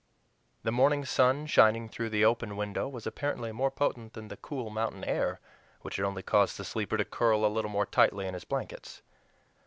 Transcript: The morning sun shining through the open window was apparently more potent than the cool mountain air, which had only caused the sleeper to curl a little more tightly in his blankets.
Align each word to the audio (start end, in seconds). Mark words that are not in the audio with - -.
The 0.63 0.71
morning 0.71 1.05
sun 1.05 1.45
shining 1.45 1.87
through 1.87 2.09
the 2.09 2.25
open 2.25 2.57
window 2.57 2.87
was 2.89 3.05
apparently 3.05 3.51
more 3.51 3.69
potent 3.69 4.13
than 4.13 4.29
the 4.29 4.35
cool 4.37 4.71
mountain 4.71 5.03
air, 5.03 5.39
which 5.81 5.97
had 5.97 6.05
only 6.05 6.23
caused 6.23 6.57
the 6.57 6.65
sleeper 6.65 6.97
to 6.97 7.05
curl 7.05 7.45
a 7.45 7.45
little 7.45 7.69
more 7.69 7.85
tightly 7.85 8.25
in 8.25 8.33
his 8.33 8.43
blankets. 8.45 9.03